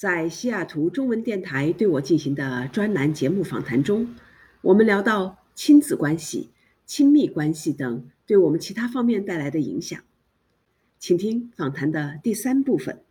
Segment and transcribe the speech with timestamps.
[0.00, 4.16] 在西雅图中文电台对我进行的专栏节目访谈中，
[4.62, 6.48] 我们聊到亲子关系、
[6.86, 10.00] 亲密关系等对我们其他方面带来的影响。
[10.98, 13.04] 请听访谈的第三部分。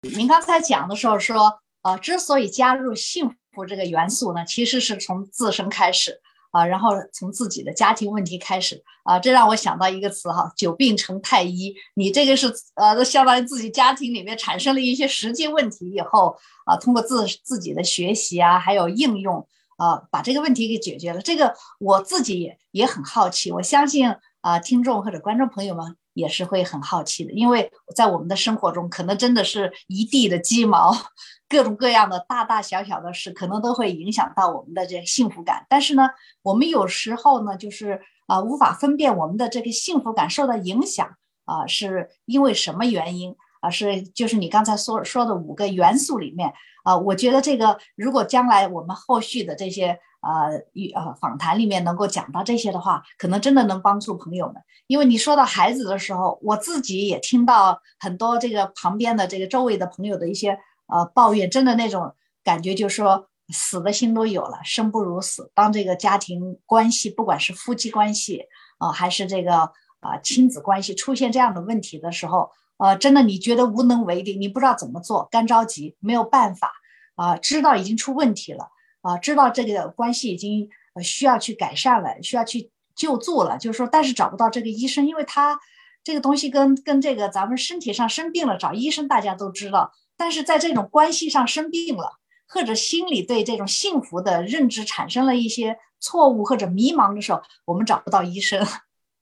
[0.00, 6.22] 您刚才讲的时候说，呃，之所以加入幸福这个元素呢，其实是从自身开始。
[6.54, 11.74] 啊，然后从自己的家庭问题开始啊，这让我想到一个词哈，久病成太医。
[11.94, 12.46] 你这个是
[12.76, 19.44] 呃，相当于自己家庭里面产生了一些实际问题以后啊，通过自自己的学习啊，还有应用
[19.78, 21.20] 啊，把这个问题给解决了。
[21.20, 30.96] 这个我自己也也很好奇，我相信啊，听众或者观众朋友们也是会很好奇的，因为在我们的生活中，可能真的是一地的鸡毛。
[31.46, 35.64] 各种各样的大大小小的事，可能都会影响到我们的这幸福感。
[35.68, 36.08] 但是呢，
[36.42, 41.06] 我们有时候呢，就是啊，无法分辨我们的这个幸福感受到影响
[41.44, 43.70] 啊，是因为什么原因啊？
[43.70, 46.52] 是就是你刚才说说的五个元素里面
[46.84, 54.62] 啊，我觉得这个如果将来我们后续的这些呃与呃访谈里面能够讲到这些的话，可能真的能帮助朋友们。
[54.86, 60.56] 因为你说到孩子的时候，我自己也听到很多这个旁边的这个周围的朋友的一些。
[60.86, 62.14] 呃，抱怨真的那种
[62.44, 65.50] 感觉，就是说死的心都有了，生不如死。
[65.54, 68.44] 当这个家庭关系，不管是夫妻关系
[68.76, 76.74] 啊，还是这个啊亲子关系出现这样的问题的时候，呃，真的你觉得无能为力，你不知道怎么做，干着急，没有办法
[77.16, 78.68] 啊，知道已经出问题了
[79.02, 80.68] 啊，知道这个关系已经
[81.02, 85.58] 需要去改善了，需要去救助了，就是说，但是找不到这个医生，因为他
[86.02, 89.92] 这个东西跟跟这个咱们身体上生病了找医生，大家都知道。
[90.16, 98.64] 但是在这种关系上生病了，或者心里对这种幸福的认知产生了一些错误或者迷茫的时候，我们找不到医生。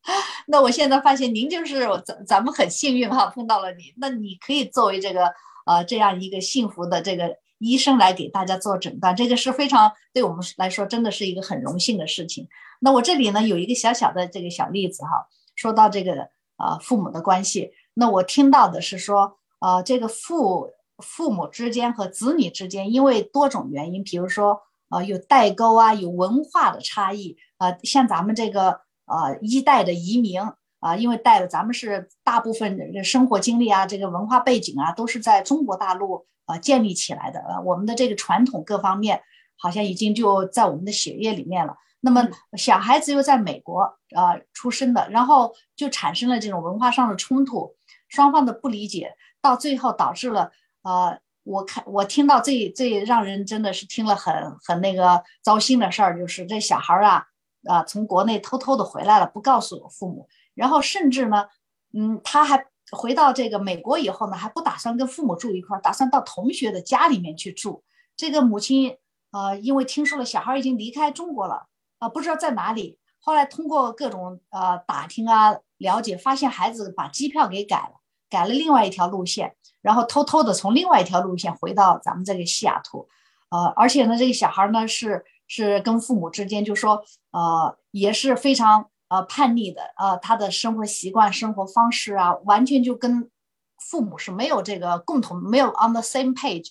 [0.49, 3.95] 那我现在发现您就是咱咱们很幸运哈，碰到了你。
[3.97, 5.33] 那你可以作为这个
[5.65, 12.49] 呃这样一个幸福的这个医生来给大家做诊断，这个是非常对我们来说真的是一个很荣幸的事情。
[12.81, 16.13] 那我这里呢有一个小小的这个小例子哈，说到这个
[16.59, 20.71] 呃父母的关系，那我听到的是说呃这个父。
[20.99, 30.41] 父母之间和子女之间，因为多种原因，比如说，呃，有代沟啊，有文化的差异啊，像咱们这个呃一代的移民
[30.83, 39.23] 啊，因为带了咱们是大部分的生活经历啊，这个文化背景啊，都是在中国大陆啊建立起来的，呃，我们的这个传统各方面
[39.57, 41.77] 好像已经就在我们的血液里面了。
[42.01, 42.29] 那么
[42.59, 43.83] 小孩子又在美国
[44.17, 47.77] 啊出生的，然后就产生了这种文化上的冲突，
[48.09, 50.51] 双方的不理解，到最后导致了。
[50.83, 57.25] 啊，我看我听到最最让人真的是听了很很那个糟心的事儿，就是这小孩儿啊
[57.69, 61.47] 啊从国内偷偷的回来了，不告诉我父母，然后甚至呢，
[61.93, 67.83] 嗯，他还回到这个美国以后呢，还不打算跟父母住一块儿，打算到同学的家里面去住。
[68.17, 68.97] 这个母亲
[69.31, 71.67] 呃，因为听说了小孩已经离开中国了
[71.99, 79.57] 啊，不知道在哪里，后来通过各种呃打听啊了解，发现孩子把机票给改了，改了另外一条路线。
[79.81, 83.09] 然后偷偷的从另外一条路线回到咱们这个西雅图，
[83.49, 87.03] 呃，而且呢，这个小孩呢是是跟父母之间就说，
[87.33, 93.31] 呃，也是非常呃叛逆的，呃，他的生活习惯、生活方式啊，完全就跟
[93.79, 96.71] 父母是没有这个共同，没有 on the same page，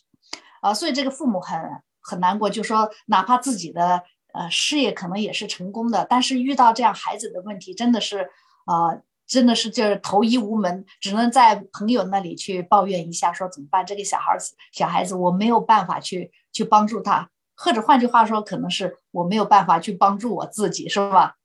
[0.62, 1.60] 啊，所以这个父母很
[2.02, 4.02] 很难过，就说哪怕自己的
[4.34, 8.30] 呃事业可能也是成功的，但是遇到这样孩子的问题，真的是
[8.66, 9.02] 呃。
[9.28, 13.86] 真的是就是投医无门，只能在朋友那里去抱怨一下，说怎么办？
[13.86, 21.38] 这个小孩子，小孩子，我没有办法去去帮助他，或者换句话说，可能是我没有办法去帮助我自己，是吧？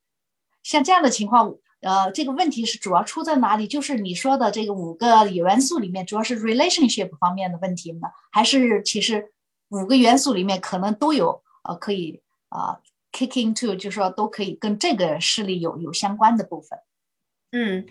[0.67, 3.65] 像这样的情况，呃，这个问题是主要出在哪里？
[3.65, 8.01] 就是你说的这个五个元素里面，主要是 relationship 方面的问题呢，
[8.31, 9.31] 还是其实
[9.69, 12.79] 五个元素里面可能都有呃可以啊
[13.13, 16.77] kick into，就是说都可以跟这个事例有有相关的部分。
[17.53, 17.85] 嗯，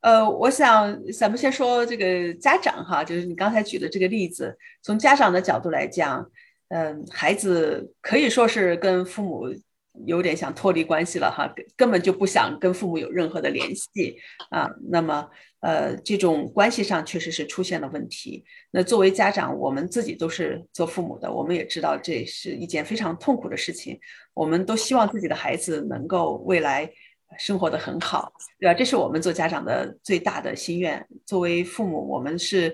[0.00, 6.26] 呃，我想咱们先说这个家长哈，就是你刚才举的这个例子，从家长的角度来讲，
[6.68, 9.54] 嗯，孩子可以说是跟父母
[10.06, 14.16] 有点想脱离关系了哈，根本就不想跟父母有任何的联系
[14.50, 14.70] 啊。
[14.90, 15.28] 那么，
[15.60, 18.44] 呃，这种关系上确实是出现了问题。
[18.70, 23.98] 那作为家长，我们自己都是做父母的，我们也知道这是一件非常痛苦的事情。
[24.34, 26.90] 我们都希望自己的孩子能够未来。
[27.38, 28.30] 生活的很好，
[28.60, 28.74] 对吧？
[28.74, 31.02] 这是我们做家长的最大的心愿。
[31.24, 32.70] 作为父母，我们是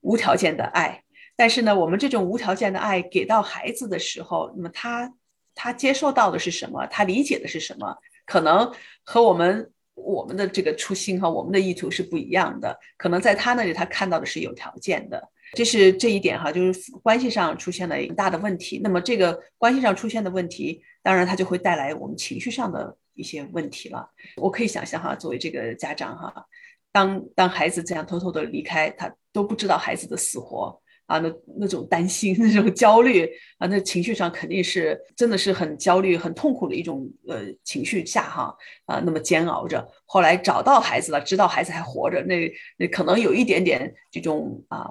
[0.00, 1.02] 无条件的爱，
[1.34, 5.12] 但是呢，我们这种无条件的爱给到孩子的时候，那么他
[5.56, 6.86] 他接受到的是什么？
[6.86, 7.96] 他理解的是什么？
[8.24, 8.70] 可能
[9.02, 12.78] 和我们我们的这个初心和我们的意图是不一样的。
[12.96, 18.80] 可能在他那里，他看到的是有条件的这是这一点哈，就是关系上出现了一个大的问题。
[18.84, 24.10] 那么这个关系上出现的问题，当然它就会带来我们情绪上的一些问题了。
[24.36, 26.44] 我可以想象哈，作为这个家长哈，
[26.92, 30.78] 当当孩子这样偷偷的离开，他都不知道孩子的死活。
[31.06, 33.24] 啊，那那种担心、那种焦虑
[33.58, 38.54] 啊，那情绪上肯定是真的是很焦虑、很痛苦的一种呃情绪下哈
[38.86, 39.86] 啊，那么煎熬着。
[40.04, 44.90] 后来找到孩子了，知道孩子还活着，那那可能有一点点这种啊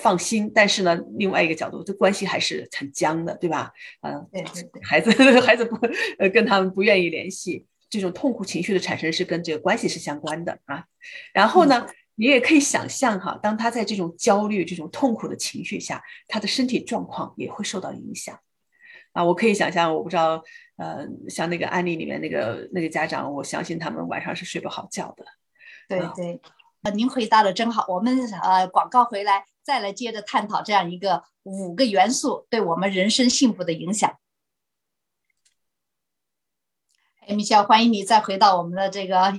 [0.00, 3.72] 放心，但是呢，另外一个角度，这关系还是很僵的，对吧？
[4.02, 5.10] 嗯，对对对，孩子
[5.42, 5.76] 孩子不
[6.18, 10.84] 呃跟他们不愿意联系，这种痛苦情绪的产生是跟这个关系是相关的啊。
[11.34, 11.86] 然后呢？
[12.20, 18.38] 你也可以想象哈，当他在这种焦虑、这种痛苦的情绪下，他的身体状况也会受到影响。
[19.12, 20.44] 啊，我可以想象，我不知道，
[20.76, 25.24] 呃，像那个案例里面那个那个家长，我相信他们晚上是睡不好觉的。
[25.88, 26.38] 对对，
[26.82, 27.86] 呃，您回答的真好。
[27.88, 34.18] 我们呃，广告回来再来接着探讨这样一个五个元素对我们人生幸福的影响。
[37.26, 39.32] 哎，米笑，欢迎你再回到我们的这个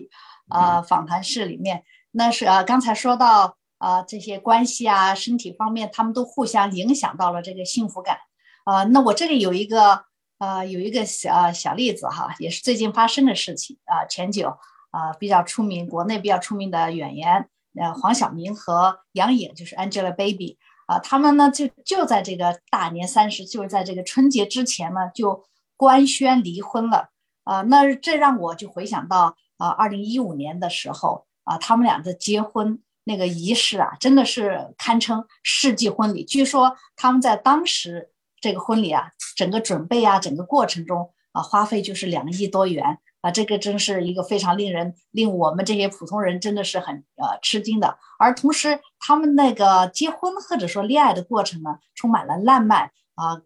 [0.49, 1.83] 呃访谈室里面。
[2.13, 8.17] 那是啊，刚才说到啊，这些关系啊，身体方面，他们都互相影响到了这个幸福感
[8.65, 8.83] 啊。
[8.83, 10.03] 那我这里有一个
[10.37, 14.03] 啊，有一个小小例子哈，也是最近发生的事情啊。
[14.05, 14.57] 前久
[14.89, 17.47] 啊，比较出名，国内比较出名的演员
[17.79, 20.57] 呃，黄晓明和杨颖，就是 Angelababy
[20.87, 25.45] 啊，他们呢就就在这个大年三十，就是在这个春节之前呢，就
[25.77, 27.07] 官宣离婚了
[27.45, 27.61] 啊。
[27.61, 31.25] 那这让我就回想到啊，二零一五年的时候。
[31.43, 36.23] 啊，他们俩的结婚那个仪式啊，真的是堪称世纪婚礼。
[36.23, 47.97] 据说他们在当时这个婚礼啊，整个准备啊，整个过程中啊，花费就是两亿多元啊，这个真是一个非常令人令我们这些普通人真的是很呃吃惊的。
[48.19, 53.41] 而同时，他们那个结婚或者说恋爱的过程呢，充满了浪漫啊，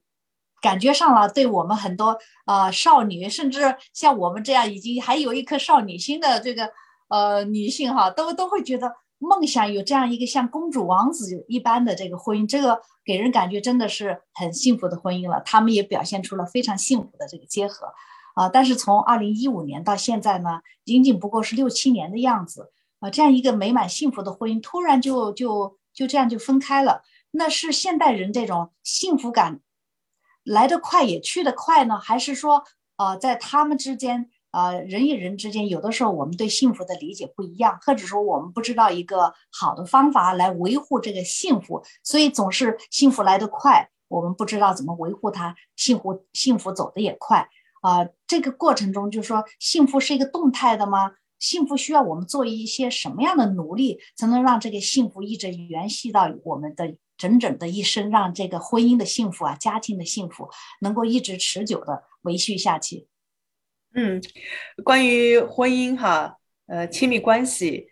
[0.61, 6.73] 感觉上了对我们很多呃少女，甚至像我们这样已经还有一颗少女心的这个。
[7.07, 15.41] 呃，女性哈都都会觉得梦想有这样一个像公主王子一般的这个婚姻，这个给人感觉真的是很幸福的婚姻了。
[15.45, 17.93] 他们也表现出了非常幸福的这个结合
[18.33, 18.49] 啊。
[18.49, 29.61] 但是从二零一五年到现在呢，仅仅不过是六七年的样子啊，这样一个美满幸福的婚姻突然就就就这样就分开了，那是现代人这种幸福感
[30.43, 32.63] 来得快也去得快呢，还是说
[32.97, 34.29] 呃在他们之间？
[34.55, 47.49] 啊，人与人之间有的时候我们对幸福的理解不一样，或者说我们不知道一个好的方法来维护这个幸福，所以总是幸福来得快，我们不知道怎么维护它，幸福幸福走得也快
[47.81, 48.07] 啊。
[48.25, 51.11] 这个过程中就是说，幸福是一个动态的吗？
[51.37, 60.49] 幸福需要我们做一些什么样的努力，才能让这个幸福一直延续到我们的整整的一生，让这个婚姻的幸福啊，家庭的幸福
[60.79, 63.09] 能够一直持久的维续下去。
[63.97, 64.21] 嗯，
[64.83, 66.35] 关于婚姻哈，
[66.67, 67.87] 呃，亲密关系，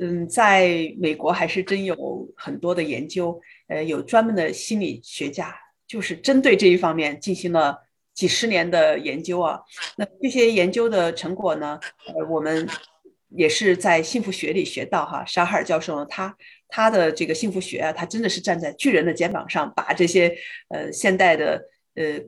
[0.00, 5.54] 嗯，在美国还是真有很多的研究，呃，有专门的心理学家，
[5.86, 7.78] 就是针对这一方面进行了
[8.12, 9.60] 几十年的研究啊。
[9.96, 11.78] 那这些研究的成果呢，
[12.08, 12.68] 呃，我们
[13.28, 15.24] 也是在幸福学里学到哈。
[15.24, 16.36] 沙哈尔教授呢，他
[16.66, 20.36] 他的这个幸福学啊，他真的是站在巨人的肩膀上，把这些
[20.70, 21.62] 呃现代的。
[21.94, 22.20] 呃，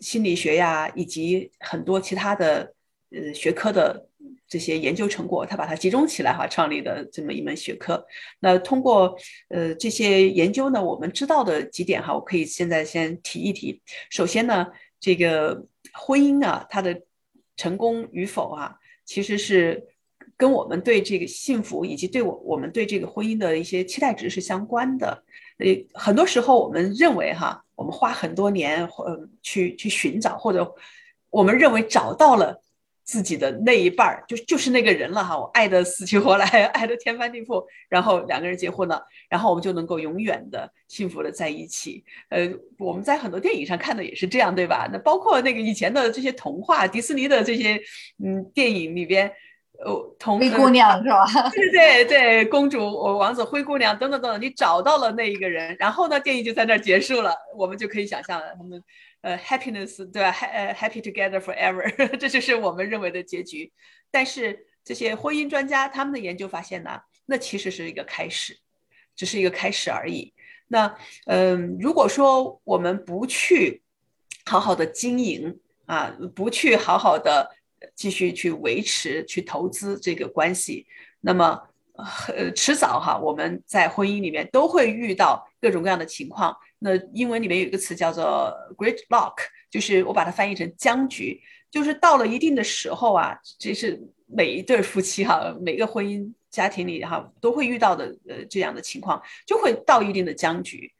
[0.00, 2.74] 心理学呀，以及很多其他的
[3.10, 4.08] 呃学科的
[4.48, 8.04] 这些研究成果，他把它集中起来哈，创立的这么一门学科。
[8.40, 9.16] 那通过
[9.48, 13.82] 呃这些研究呢，我们知道的几点哈，我可以现在先提一提。
[14.10, 14.66] 首先呢，
[15.00, 17.02] 这个婚姻啊，它的
[17.56, 19.88] 成功与否啊，其实是
[20.40, 25.06] 跟我们对这个幸福以及对我我们对这个婚姻的一些期待值是相关的。
[25.58, 27.62] 呃，很多时候我们认为哈。
[27.80, 30.70] 我们花很多年，呃，去去寻找，或者
[31.30, 32.60] 我们认为找到了
[33.04, 35.38] 自己的那一半儿，就就是那个人了哈。
[35.38, 36.44] 我爱的死去活来，
[36.76, 42.04] 爱的天翻地覆，然后两个人结婚了，然后我们就能够永远的幸福的在一起。
[42.28, 44.86] 呃，我们在很多电影上看的也是这样，对吧？
[44.92, 47.80] 那包括那个以前的这些童话，迪士尼的这些
[48.22, 49.32] 嗯电影里边。
[49.84, 51.24] 哦，灰姑娘是吧？
[51.50, 52.78] 对对对，公主、
[53.18, 58.82] 王子、灰姑娘等等等等，你找到了那一个人，然后呢，电影就在那儿结束了，我们就可以想象他们，
[59.22, 60.30] 呃，happiness 对吧？
[60.52, 63.72] 呃，happy together forever， 这就是我们认为的结局。
[64.10, 68.58] 但是这些婚姻专家他们的研究发现呢，那其实是一个开始，
[69.16, 70.34] 只是一个开始而已。
[70.68, 70.94] 那
[71.24, 73.82] 嗯，如果说我们不去
[74.44, 77.48] 好好的经营啊，不去好好的。
[77.94, 80.86] 继续去维持、去投资这个关系，
[81.20, 81.60] 那么
[82.28, 86.56] 呃，迟早哈，我们在婚姻里面都会遇到各种各样的情况。
[86.78, 89.34] 那英文里面有一个词叫做 “great lock”，
[89.70, 100.90] 就是我把它翻译成僵局，就是到了一定的时候啊，这是每一对夫妻哈，每个婚姻家庭里哈都会遇到的呃这样的情况，就会到一定的僵局。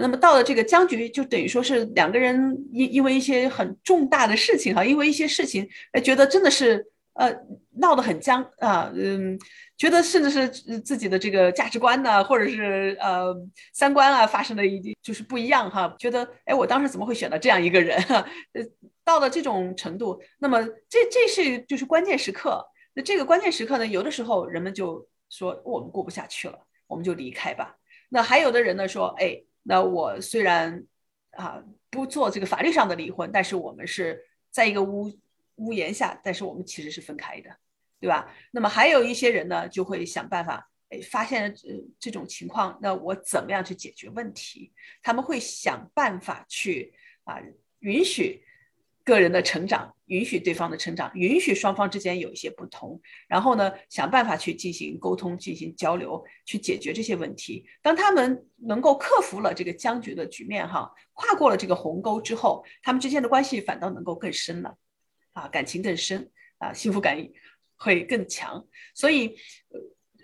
[0.00, 7.34] 那么到了这个僵局，就等于说是两个人因因为一些很重大的事情哈，因为一些事情，哎，觉得真的是呃
[7.80, 9.38] 闹得很僵啊，嗯，
[9.76, 13.34] 觉得甚至是自己的这个价值观呢，或者是呃
[13.72, 17.98] 三观啊发生了一就是不一样哈，觉得哎，我当时怎么会选到这样一个人？
[17.98, 18.62] 呃，
[19.04, 22.64] 到了这种程度，那么这这是就是关键时刻。
[22.94, 27.76] 那这个关键时刻呢，有的时候人们就说我们过不下去了，我们就离开吧。
[28.10, 29.42] 那还有的人呢说，哎。
[29.68, 30.82] 那我虽然
[31.32, 34.18] 啊不做这个法律上的离婚，但是我们是
[34.50, 35.12] 在一个屋
[35.56, 37.50] 屋檐下，但是我们其实是分开的，
[38.00, 38.34] 对吧？
[38.50, 41.68] 那么还有一些人呢，就会想办法，哎，发现这
[42.00, 44.72] 这种情况，那我怎么样去解决问题？
[45.02, 46.94] 他们会想办法去
[47.24, 47.38] 啊
[47.80, 48.42] 允许。
[49.08, 57.64] 个人的成长，允许对方的成长，允许双方之间有一些不同，然后呢，想办法去进行沟通、进行交流，去解决这些问题。
[57.80, 64.76] 当他们能够克服了这个僵局的局面，哈，跨过了这个鸿沟之后，他们之间的关系反倒能够更深了，
[65.32, 67.16] 啊，感情更深，啊，幸福感
[67.76, 68.66] 会更强。
[68.94, 69.34] 所以。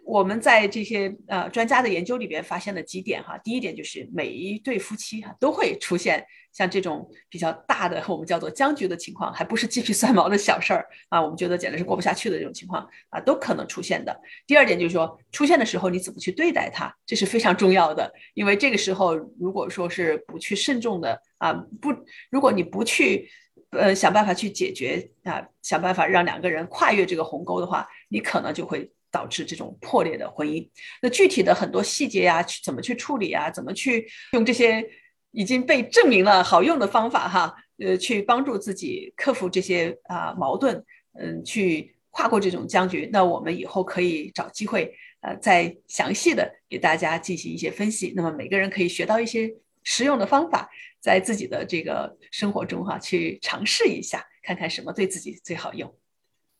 [0.05, 14.15] 我们在这些呃专家的研究里边发现了几点哈，第一点就是每一对夫妻哈都会出现像这种比较大的我们叫做僵局的情况，还不是鸡皮蒜毛的小事儿啊，我们觉得简直是过不下去的这种情况啊，都可能出现的。
[14.47, 21.93] 第二点就是说，出现的时候你怎么去对待它，这是非常重要的，因为这个时候如果说是不去慎重的啊，不，
[22.31, 23.29] 如果你不去
[23.71, 28.91] 呃想办法去解决啊，想办法让两个人跨越这个鸿沟的话，你可能就会。
[29.15, 30.69] 导致这种破裂的婚姻，
[31.01, 34.85] 那具体的很多细节呀，去怎么去处理啊，怎么去用这些
[35.31, 43.09] 已经被证明了好用的方法哈，呃，去帮助自己克服这些啊矛盾，嗯，去跨过这种僵局。
[43.13, 48.13] 那我们以后可以找机会，呃，再详细的给大家进行一些分析。
[48.17, 49.49] 那么每个人可以学到一些
[49.85, 50.69] 实用的方法，
[50.99, 55.95] 在自己的这个生活中哈，去尝试一下，看看什么对自己最好用。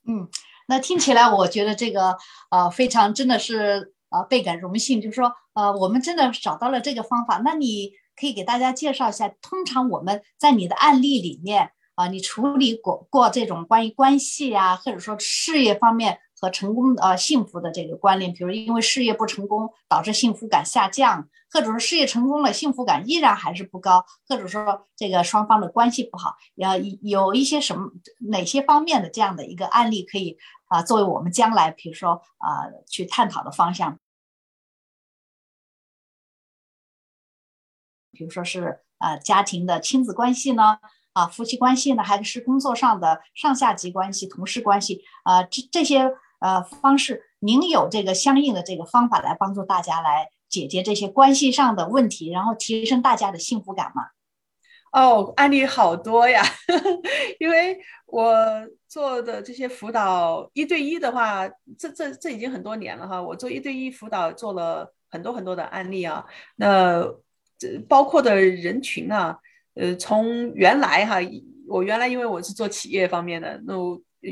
[0.07, 0.29] 嗯。
[0.67, 2.17] 那听起来，我觉得这个
[2.51, 7.41] 呃非常真的是呃倍感荣幸，就是说呃我们真的找到了这个方法。
[7.45, 16.19] 那你可以给大家介绍一下，通常我们在你的案例里面啊，你处理过过这种关于关系啊，或者说事业方面。
[16.39, 27.91] 和成功的呃幸福的这个关联，比如因为事业不成功导致幸福感下降，或者说事业成功了幸福感依然还是不高，或者说这个双方的关系不好，要有一些什么
[28.31, 30.37] 哪些方面的这样的一个案例可以
[30.67, 33.99] 啊作为我们将来比如说啊去探讨的方向，
[38.11, 40.79] 比如说是啊家庭的亲子关系呢？
[41.15, 45.45] 啊，夫妻关系呢，还是工作上的上下级关系、同事关系啊？
[45.45, 46.13] 这这些
[46.45, 54.03] 呃方式，您有这个相应的这个方法来帮助大家来解决这些关系上的问题，然后提升大家的幸福感吗？
[54.93, 56.43] 哦，案例好多呀，
[57.41, 58.29] 因为我
[58.87, 61.49] 做的这些辅导一对一的话，
[61.79, 63.23] 这这这已经很多年了哈。
[63.23, 66.25] 我做一对一辅导做了很多很多的案例啊，
[66.57, 67.03] 那
[67.59, 69.39] 这包括的人群啊。
[69.77, 71.17] 呃，从原来哈，
[71.67, 73.75] 我原来因为我是做企业方面的，那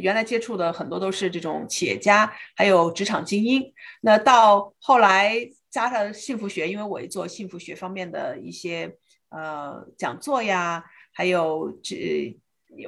[0.00, 3.72] 原来接触的很多都是这种企业家，还有职场精英。
[4.00, 5.36] 那到后来
[5.70, 8.96] 加上幸福学，因为我也做幸福学方面的一些
[9.28, 12.34] 呃讲座呀，还有这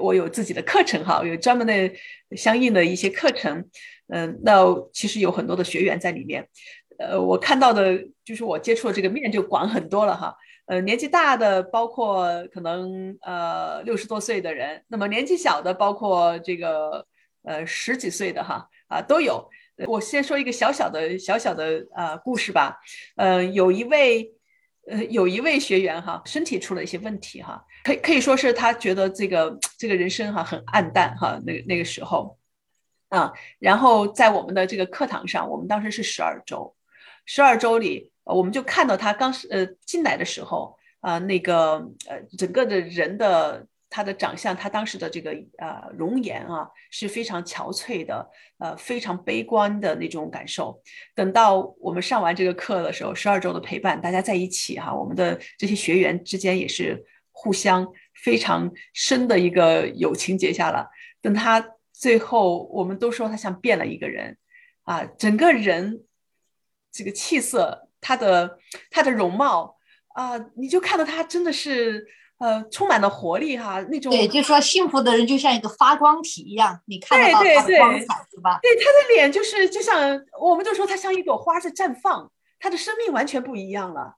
[0.00, 1.90] 我有自己的课程哈，有专门的
[2.36, 3.68] 相应的一些课程。
[4.08, 6.48] 嗯，那其实有很多的学员在里面。
[6.98, 10.36] 呃，我看到的就是我接触的这个面就广很多了哈。
[10.66, 17.06] 呃，年纪大的包括可能呃六十多岁的人，那么年纪小的包括这个
[17.42, 19.46] 呃十几岁的哈啊都有。
[19.86, 22.78] 我先说一个小小的小小的啊故事吧。
[23.16, 24.32] 呃，有一位
[24.88, 31.38] 呃有一位学员哈，身体出了一些问题哈，可可以说是他觉得这个这个人生哈很暗淡哈。
[31.44, 32.38] 那那个时候
[33.10, 36.74] 啊，然后在我们的这个课堂上，我们当时是十二周，
[37.26, 38.13] 十二周里。
[38.24, 41.74] 我们就看到他刚是呃进来的时候啊，那个
[42.08, 48.26] 呃整个的人的他的长相，他当时的这个呃容颜啊是非常憔悴的，
[48.58, 50.82] 呃非常悲观的那种感受。
[51.14, 60.88] 等到我们上完这个课的时候，十二周的陪伴，大家在一起哈，我们的这些学员之间也是互相非常深的一个友情结下了。
[61.20, 64.38] 等他最后，我们都说他像变了一个人
[64.84, 66.04] 啊，整个人
[66.90, 67.82] 这个气色。
[68.04, 68.58] 他的
[68.90, 69.74] 他的容貌
[70.08, 72.06] 啊，你就看到他真的是
[72.36, 78.58] 呃充满了活力哈，那种对，就说幸福的人就像一个发光体一样，你看得到他的光彩是吧？
[78.60, 82.30] 对，他的脸就是就像我们就说他像一朵花在绽放，
[82.60, 84.16] 他的生命完全不一样了。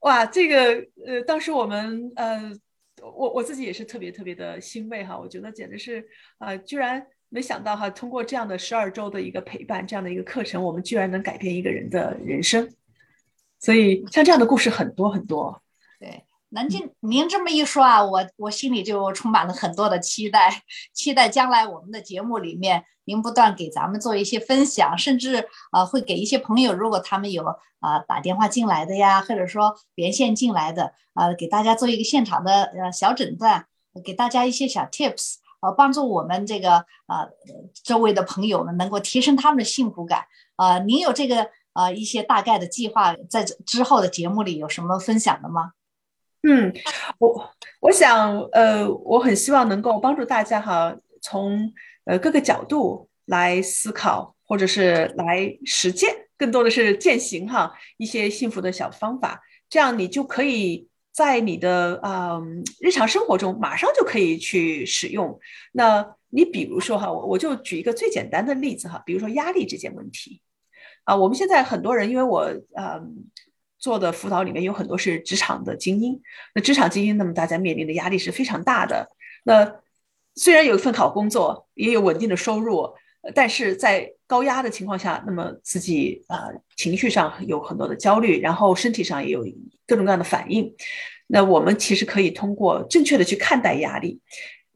[0.00, 2.52] 哇，这个呃，当时我们呃，
[3.02, 6.06] 我我自己也是特别特别的欣慰哈，我觉得简直是
[6.38, 12.66] 啊，居然没想到哈，通过这样的十二周的一个陪伴，这样的一个课程，我们居然能改变一个人的人生。
[13.60, 15.62] 所以像这样的故事很多很多。
[15.98, 20.62] 对，南京，您这么一说啊，我我心里就充满了很多的期待，
[20.92, 22.84] 期待将来我们的节目里面。
[23.04, 27.42] 您不断给咱们做一些分享，甚至啊会给一些朋友，如果他们有
[27.80, 33.64] 啊打电话进来的呀，或者说连线进来的啊，给大家做一个现场的呃小诊断，
[34.04, 37.26] 给大家一些小 tips，呃，帮助我们这个啊
[37.82, 40.78] 周围的朋友们能够提升他们的幸福感啊。
[40.80, 41.48] 您有这个
[41.78, 45.72] 啊一些大概的计划，在之后的节目里有什么分享的吗？
[46.42, 46.72] 嗯，
[47.18, 51.72] 我我想呃，我很希望能够帮助大家哈，从。
[52.10, 56.08] 呃，各个角度来思考，或者是来实践，
[56.38, 65.38] 更多的是践行哈一些幸福的小方法，这样你就可以在你的嗯日常生活中马上就可以去使用。
[65.72, 70.40] 那你比如说哈，我我就举一个最简单的例子哈，比如说压力这件问题
[71.08, 72.44] 啊，我们现在很多人，因为我
[72.76, 73.24] 嗯
[73.78, 76.20] 做的辅导里面有很多是职场的精英，
[76.54, 79.08] 那职场精英，那么大家面临的压力是非常大的，
[79.44, 79.80] 那。
[80.40, 82.88] 虽然有一份好工作，也有稳定的收入，
[83.34, 86.46] 但是在高压的情况下，那么自己啊
[86.76, 89.44] 情绪上有很多的焦虑，然后身体上也有
[89.84, 90.72] 各种各样的反应。
[91.26, 94.20] 那我们其实可以通过正确的去看待压力，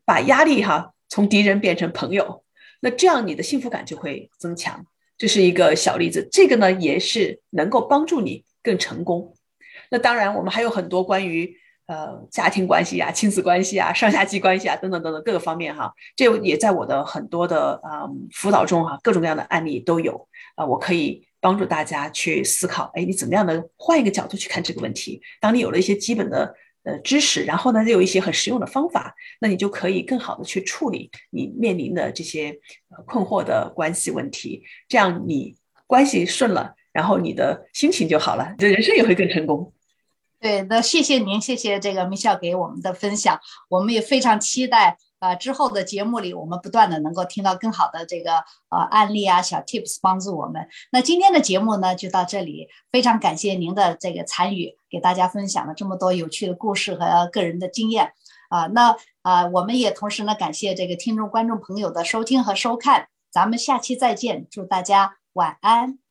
[0.04, 2.42] 把压力哈从敌人变成朋友，
[2.80, 4.84] 那这样你的幸福感就会增强。
[5.22, 9.32] 这是一个小例子，这个呢也是能够帮助你更成功。
[9.88, 11.56] 那当然，我们还有很多关于。
[11.86, 25.20] 呃，家庭关系啊，亲子关系啊，上下级关系啊，等等等等各个方面哈，这也在我的很多的啊辅导中哈，各种各样的案例都有啊，我可以帮助大家去思考，哎，你怎么样的换一个角度去看这个问题？
[25.40, 32.58] 当你有了一些基本的呃知识，然后呢，又有一些很实用的方法，那你就可以更好的去处理你面临的这些
[33.06, 39.72] 困惑的关系问题，这样你关系顺了，然后你的心情就好了，你的人生也会更成功。
[40.40, 48.32] 对，那谢谢您，谢谢这个米笑给我们的分享，我们也非常期待啊之后的节目里，我们不断的能够听到更好的这个
[48.70, 50.68] 呃案例啊，小 tips 帮助我们。
[50.90, 58.12] 那今天的节目呢就到这里，非常感谢您的这个参与，给大家分享了这么多有趣的故事和个人的经验
[58.50, 58.66] 啊。
[58.66, 66.01] 那啊，我们也同时呢感谢这个听众观众朋友的收听和收看，咱们下期再见，祝大家晚安。